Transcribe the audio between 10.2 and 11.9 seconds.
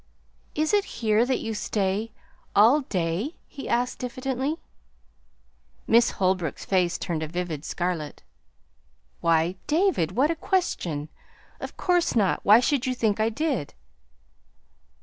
a question! Of